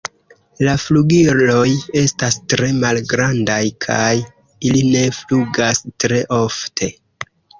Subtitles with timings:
[0.67, 1.65] La flugiloj
[2.01, 4.09] estas tre malgrandaj kaj
[4.71, 6.91] ili ne flugas tre ofte.